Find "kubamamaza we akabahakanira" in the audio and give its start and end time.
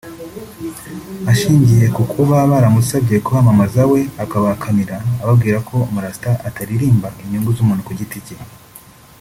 3.25-4.95